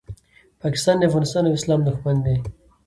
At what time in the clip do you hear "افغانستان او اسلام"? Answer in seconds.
1.09-1.79